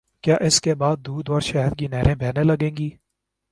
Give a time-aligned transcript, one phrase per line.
[0.23, 2.89] کیا اس کے بعد دودھ اور شہد کی نہریں بہنے لگیں گی؟